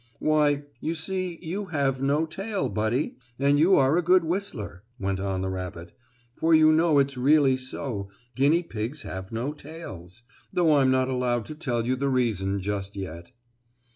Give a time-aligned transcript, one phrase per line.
[0.17, 5.19] "Why, you see you have no tail, Buddy, and you are a good whistler," went
[5.19, 5.95] on the rabbit,
[6.35, 11.45] for you know it's really so guinea pigs have no tails though I'm not allowed
[11.45, 13.29] to tell you the reason just yet.